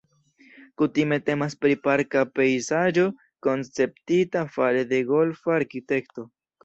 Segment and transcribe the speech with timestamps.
[0.81, 3.05] Kutime temas pri parka pejzaĝo
[3.49, 6.27] konceptita fare de golfa arkitekto.